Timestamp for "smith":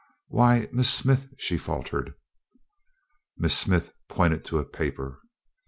0.91-1.27, 3.55-3.91